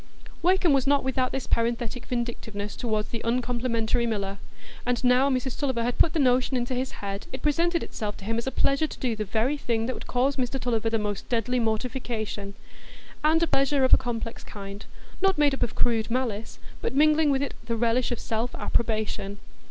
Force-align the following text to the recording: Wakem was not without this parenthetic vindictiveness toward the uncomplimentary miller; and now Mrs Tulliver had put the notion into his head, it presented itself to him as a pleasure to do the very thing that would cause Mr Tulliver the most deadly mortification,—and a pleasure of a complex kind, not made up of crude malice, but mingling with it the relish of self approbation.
Wakem 0.41 0.73
was 0.73 0.87
not 0.87 1.03
without 1.03 1.31
this 1.31 1.45
parenthetic 1.45 2.07
vindictiveness 2.07 2.75
toward 2.75 3.11
the 3.11 3.21
uncomplimentary 3.23 4.07
miller; 4.07 4.39
and 4.83 5.03
now 5.03 5.29
Mrs 5.29 5.59
Tulliver 5.59 5.83
had 5.83 5.99
put 5.99 6.13
the 6.13 6.19
notion 6.19 6.57
into 6.57 6.73
his 6.73 6.93
head, 7.05 7.27
it 7.31 7.43
presented 7.43 7.83
itself 7.83 8.17
to 8.17 8.25
him 8.25 8.39
as 8.39 8.47
a 8.47 8.51
pleasure 8.51 8.87
to 8.87 8.97
do 8.99 9.15
the 9.15 9.25
very 9.25 9.57
thing 9.57 9.85
that 9.85 9.93
would 9.93 10.07
cause 10.07 10.37
Mr 10.37 10.59
Tulliver 10.59 10.89
the 10.89 10.97
most 10.97 11.29
deadly 11.29 11.59
mortification,—and 11.59 13.43
a 13.43 13.45
pleasure 13.45 13.83
of 13.83 13.93
a 13.93 13.97
complex 13.97 14.43
kind, 14.43 14.87
not 15.21 15.37
made 15.37 15.53
up 15.53 15.61
of 15.61 15.75
crude 15.75 16.09
malice, 16.09 16.57
but 16.81 16.95
mingling 16.95 17.29
with 17.29 17.43
it 17.43 17.53
the 17.65 17.75
relish 17.75 18.11
of 18.11 18.19
self 18.19 18.55
approbation. 18.55 19.37